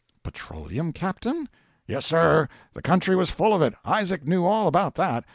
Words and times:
'Petroleum, 0.23 0.93
captain?' 0.93 1.47
'Yes, 1.85 2.07
sir; 2.07 2.49
the 2.73 2.81
country 2.81 3.15
was 3.15 3.29
full 3.29 3.53
of 3.53 3.61
it. 3.61 3.75
Isaac 3.85 4.27
knew 4.27 4.45
all 4.47 4.65
about 4.65 4.95
that. 4.95 5.25